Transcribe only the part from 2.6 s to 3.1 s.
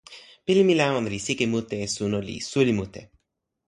mute.